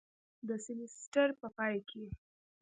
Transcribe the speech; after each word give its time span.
د 0.47 0.49
سیمیستر 0.65 1.27
په 1.39 1.47
پای 1.55 1.75
کې 1.89 2.05